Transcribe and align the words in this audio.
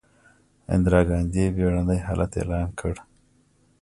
اندرا 0.73 1.01
ګاندي 1.09 1.45
بیړنی 1.55 1.99
حالت 2.05 2.31
اعلان 2.39 2.67
کړ. 2.79 2.93